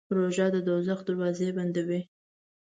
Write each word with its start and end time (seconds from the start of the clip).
روژه 0.17 0.47
د 0.53 0.55
دوزخ 0.67 0.99
دروازې 1.07 1.49
بندوي. 1.57 2.01